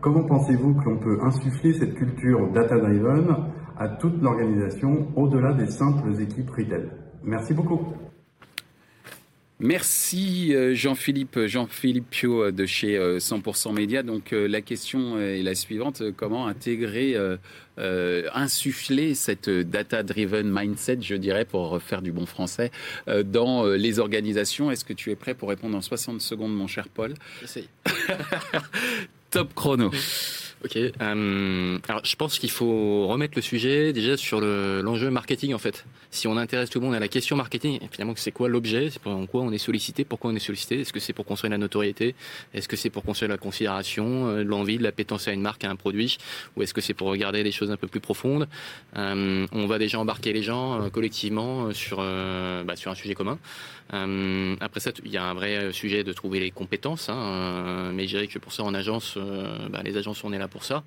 [0.01, 3.36] Comment pensez-vous que l'on peut insuffler cette culture data-driven
[3.79, 6.89] à toute l'organisation au-delà des simples équipes retail
[7.23, 7.93] Merci beaucoup.
[9.59, 14.03] Merci euh, Jean-Philippe Jean-Philippe Pio euh, de chez 100% euh, Média.
[14.03, 17.15] Donc la question est la suivante comment intégrer
[17.77, 22.71] insuffler cette data-driven mindset, je dirais, pour faire du bon français,
[23.07, 24.71] dans les organisations?
[24.71, 27.13] Est-ce que tu es prêt pour répondre en 60 secondes, mon cher Paul?
[27.41, 27.69] J'essaye.
[29.29, 29.91] Top chrono.
[30.65, 30.76] Ok.
[30.76, 35.86] Euh, alors, je pense qu'il faut remettre le sujet déjà sur l'enjeu marketing en fait.
[36.10, 38.89] Si on intéresse tout le monde à la question marketing, finalement, c'est quoi l'objet?
[38.89, 40.04] C'est pour quoi on est sollicité?
[40.04, 40.80] Pourquoi on est sollicité?
[40.82, 42.15] Est-ce que c'est pour construire la notoriété?
[42.54, 45.70] Est-ce que c'est pour construire la considération, euh, l'envie, de l'appétence à une marque, à
[45.70, 46.17] un produit?
[46.56, 48.48] Ou est-ce que c'est pour regarder des choses un peu plus profondes?
[48.96, 53.38] Euh, On va déjà embarquer les gens euh, collectivement sur bah, sur un sujet commun.
[54.60, 57.10] après ça, il y a un vrai sujet de trouver les compétences.
[57.10, 59.17] Hein, mais je dirais que pour ça, en agence,
[59.70, 60.83] bah, les agences, on est là pour ça.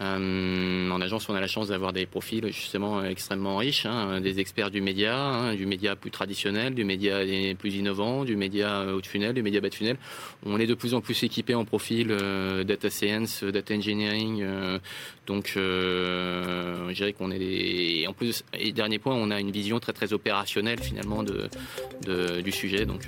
[0.00, 4.40] Euh, en agence, on a la chance d'avoir des profils justement extrêmement riches, hein, des
[4.40, 7.20] experts du média, hein, du média plus traditionnel, du média
[7.56, 9.96] plus innovant, du média haut de funnel, du média bas de funnel.
[10.44, 14.42] On est de plus en plus équipé en profil euh, data science, data engineering.
[14.42, 14.78] Euh,
[15.26, 18.06] donc, je dirais qu'on est des...
[18.08, 22.84] En plus, et dernier point, on a une vision très très opérationnelle finalement du sujet.
[22.84, 23.06] Donc,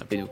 [0.00, 0.28] appelez-nous.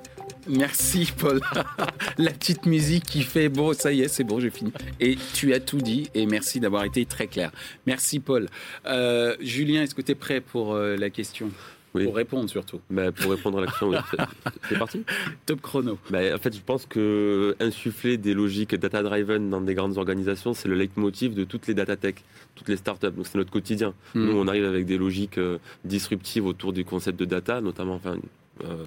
[0.49, 1.41] Merci Paul.
[2.19, 4.73] La petite musique qui fait bon, ça y est, c'est bon, j'ai fini.
[5.01, 7.53] Et tu as tout dit et merci d'avoir été très clair.
[7.87, 8.49] Merci Paul.
[8.87, 11.51] Euh, Julien, est-ce que tu es prêt pour euh, la question?
[11.97, 12.05] Oui.
[12.05, 12.81] Pour répondre surtout.
[12.91, 13.91] Bah, pour répondre à la question,
[14.69, 15.03] c'est parti.
[15.47, 15.99] Top chrono.
[16.11, 20.69] Bah, en fait, je pense que insuffler des logiques data-driven dans des grandes organisations, c'est
[20.69, 22.17] le leitmotiv de toutes les data tech,
[22.55, 23.13] toutes les startups.
[23.13, 23.95] Donc c'est notre quotidien.
[24.15, 24.27] Hmm.
[24.27, 28.17] Nous, on arrive avec des logiques euh, disruptives autour du concept de data, notamment enfin,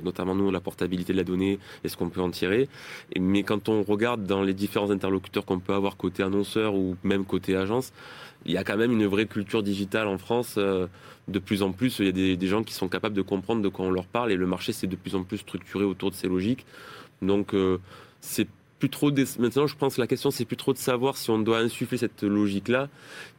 [0.04, 2.68] notamment nous, la portabilité de la donnée et ce qu'on peut en tirer.
[3.20, 7.26] mais quand on regarde dans les différents interlocuteurs qu'on peut avoir côté annonceur ou même
[7.26, 7.94] côté agence,
[8.46, 10.56] il y a quand même une vraie culture digitale en France.
[10.58, 10.88] Euh,
[11.28, 13.70] de plus en plus, il y a des, gens qui sont capables de comprendre de
[13.70, 16.16] quoi on leur parle et le marché s'est de plus en plus structuré autour de
[16.16, 16.66] ces logiques.
[17.22, 17.78] Donc, euh,
[18.20, 18.48] c'est
[18.80, 21.40] plus trop maintenant je pense que la question c'est plus trop de savoir si on
[21.40, 22.88] doit insuffler cette logique là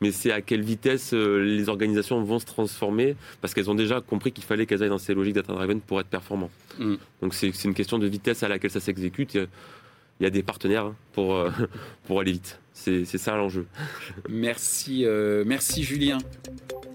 [0.01, 4.01] mais c'est à quelle vitesse euh, les organisations vont se transformer parce qu'elles ont déjà
[4.01, 6.95] compris qu'il fallait qu'elles aillent dans ces logiques data driven pour être performantes mm.
[7.23, 9.35] donc c'est une question de vitesse à laquelle ça s'exécute.
[9.35, 11.51] Il y a des partenaires hein, pour, euh,
[12.07, 12.61] pour aller vite.
[12.73, 13.67] C'est ça l'enjeu.
[14.29, 16.19] Merci euh, merci Julien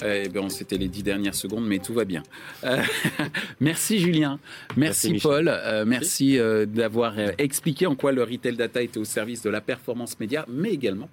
[0.04, 2.24] eh ben, c'était les dix dernières secondes, mais tout va bien.
[2.64, 2.82] Euh,
[3.60, 4.40] merci Julien,
[4.76, 9.42] merci, Paul, euh, merci, euh, d'avoir expliqué en quoi le retail data était au service
[9.42, 11.10] de la performance média, mais également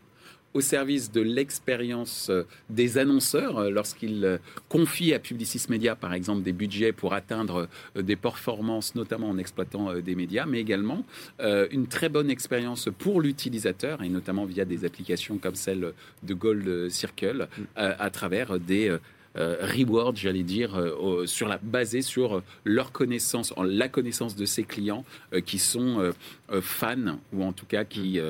[0.54, 2.30] au service de l'expérience
[2.68, 4.38] des annonceurs lorsqu'ils
[4.68, 9.94] confient à Publicis Media, par exemple, des budgets pour atteindre des performances, notamment en exploitant
[9.94, 11.04] des médias, mais également
[11.40, 16.90] une très bonne expérience pour l'utilisateur, et notamment via des applications comme celle de Gold
[16.90, 18.98] Circle, à travers des euh,
[19.34, 25.04] reward, j'allais dire, euh, sur la, basé sur leur connaissance, la connaissance de ses clients
[25.32, 26.12] euh, qui sont
[26.60, 28.20] fans ou en tout cas qui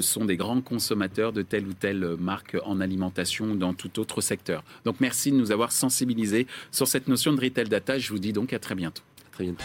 [0.00, 4.20] sont des grands consommateurs de telle ou telle marque en alimentation ou dans tout autre
[4.20, 4.62] secteur.
[4.84, 7.98] Donc merci de nous avoir sensibilisés sur cette notion de retail data.
[7.98, 9.02] Je vous dis donc à très bientôt.
[9.28, 9.64] À très bientôt.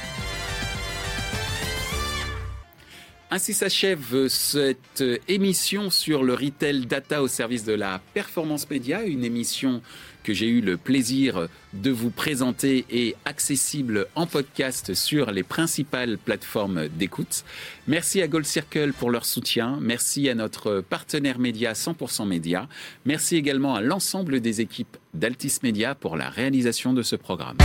[3.32, 9.26] Ainsi s'achève cette émission sur le retail data au service de la performance média, une
[9.26, 9.82] émission
[10.26, 16.18] que j'ai eu le plaisir de vous présenter et accessible en podcast sur les principales
[16.18, 17.46] plateformes d'écoute.
[17.88, 19.78] Merci à Gold Circle pour leur soutien.
[19.82, 22.68] Merci à notre partenaire média 100% Média.
[23.06, 27.58] Merci également à l'ensemble des équipes d'Altis Média pour la réalisation de ce programme.